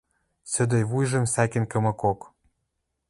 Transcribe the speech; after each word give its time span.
Сӧдӧй 0.51 0.83
вуйжым 0.89 1.25
сӓкен 1.33 1.65
кымыкок. 1.71 2.19